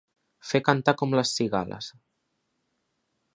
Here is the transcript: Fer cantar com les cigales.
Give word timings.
Fer 0.51 0.61
cantar 0.69 0.95
com 1.01 1.13
les 1.19 1.33
cigales. 1.41 1.91